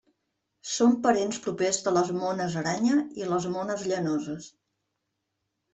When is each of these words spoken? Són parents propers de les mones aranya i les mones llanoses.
Són 0.75 0.95
parents 1.03 1.41
propers 1.43 1.79
de 1.89 1.93
les 1.99 2.11
mones 2.23 2.57
aranya 2.63 2.99
i 3.23 3.31
les 3.35 3.49
mones 3.59 3.87
llanoses. 3.93 4.51